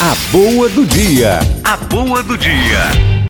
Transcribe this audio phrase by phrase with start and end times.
[0.00, 1.40] A boa do dia.
[1.64, 2.78] A boa do dia.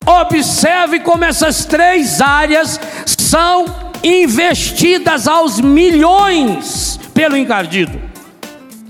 [0.05, 3.65] Observe como essas três áreas são
[4.05, 7.99] investidas aos milhões pelo encardido.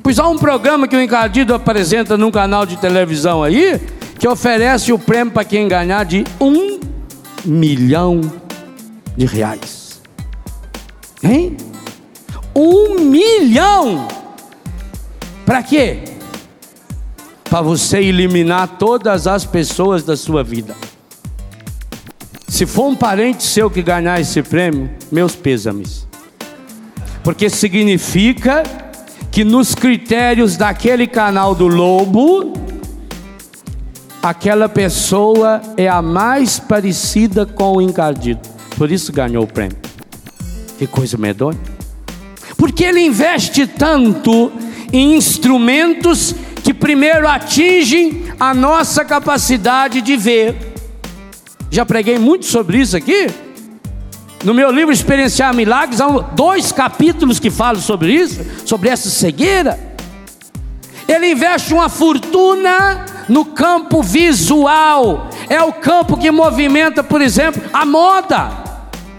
[0.03, 3.81] Pois há um programa que o encardido apresenta num canal de televisão aí,
[4.19, 6.81] que oferece o prêmio para quem ganhar de um
[7.45, 8.21] milhão
[9.17, 10.03] de reais.
[11.23, 11.57] Hein?
[12.57, 14.09] Um milhão!
[15.47, 16.18] Para quê?
[17.51, 20.77] Para você eliminar todas as pessoas da sua vida.
[22.47, 26.07] Se for um parente seu que ganhar esse prêmio, meus pêsames.
[27.23, 28.63] Porque significa
[29.31, 32.53] que nos critérios daquele canal do lobo,
[34.23, 38.41] aquela pessoa é a mais parecida com o encardido.
[38.77, 39.77] Por isso ganhou o prêmio.
[40.79, 41.59] Que coisa medonha.
[42.57, 44.51] Porque ele investe tanto
[44.93, 46.35] em instrumentos
[46.69, 50.75] que primeiro atingem a nossa capacidade de ver.
[51.71, 53.29] Já preguei muito sobre isso aqui.
[54.45, 59.81] No meu livro Experienciar Milagres, há dois capítulos que falam sobre isso, sobre essa cegueira.
[61.09, 67.87] Ele investe uma fortuna no campo visual, é o campo que movimenta, por exemplo, a
[67.87, 68.51] moda.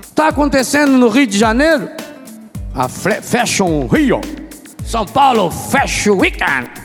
[0.03, 1.89] Está acontecendo no Rio de Janeiro,
[2.75, 4.21] a Fashion Rio,
[4.85, 6.78] São Paulo Fashion Weekend.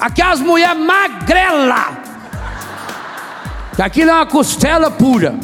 [0.00, 1.98] Aquelas mulheres magrela,
[3.76, 5.34] que aquilo é uma costela pura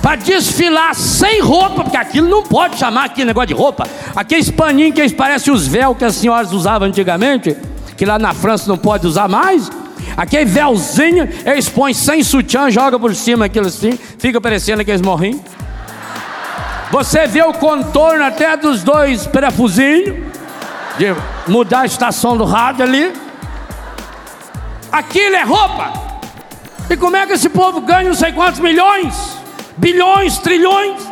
[0.00, 3.86] para desfilar sem roupa, porque aquilo não pode chamar aquele negócio de roupa.
[4.16, 7.56] Aqueles paninhos que parecem os véus que as senhoras usavam antigamente,
[7.96, 9.70] que lá na França não pode usar mais.
[10.16, 15.40] Aquele véuzinho, eles põem sem sutiã, joga por cima aquilo assim, fica parecendo aqueles morrinhos.
[16.90, 20.31] Você vê o contorno até dos dois parafusinhos,
[20.98, 21.14] de
[21.50, 23.12] mudar a estação do rádio ali.
[24.90, 25.92] Aquilo é roupa.
[26.90, 29.42] E como é que esse povo ganha não sei quantos milhões?
[29.76, 31.02] bilhões, trilhões.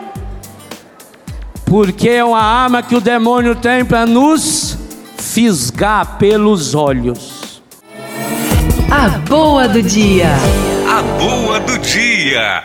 [1.65, 4.77] Porque é uma arma que o demônio tem para nos
[5.17, 7.63] fisgar pelos olhos.
[8.91, 10.31] A boa do dia.
[10.89, 12.65] A boa do dia.